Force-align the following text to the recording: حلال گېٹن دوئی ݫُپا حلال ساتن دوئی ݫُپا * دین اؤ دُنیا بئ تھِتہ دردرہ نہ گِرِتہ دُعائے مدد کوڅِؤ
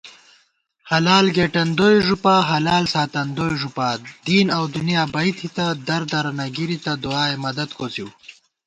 حلال 0.91 1.25
گېٹن 1.35 1.67
دوئی 1.77 1.97
ݫُپا 2.07 2.35
حلال 2.51 2.83
ساتن 2.93 3.27
دوئی 3.37 3.55
ݫُپا 3.61 3.89
* 4.07 4.25
دین 4.27 4.47
اؤ 4.57 4.65
دُنیا 4.75 5.03
بئ 5.13 5.29
تھِتہ 5.37 5.67
دردرہ 5.87 6.31
نہ 6.37 6.45
گِرِتہ 6.55 6.93
دُعائے 7.03 7.35
مدد 7.45 7.69
کوڅِؤ 7.77 8.09